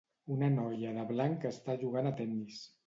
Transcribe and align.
Una 0.35 0.47
noia 0.53 0.95
de 0.97 1.05
blanc 1.13 1.47
està 1.53 1.81
jugant 1.87 2.13
a 2.15 2.19
tennis. 2.23 2.63